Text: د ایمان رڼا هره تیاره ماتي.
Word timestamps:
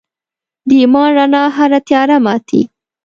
د 0.67 0.69
ایمان 0.81 1.09
رڼا 1.17 1.43
هره 1.57 1.79
تیاره 1.87 2.17
ماتي. 2.25 2.61